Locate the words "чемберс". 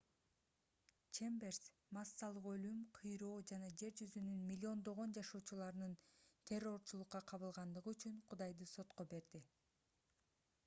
1.15-1.59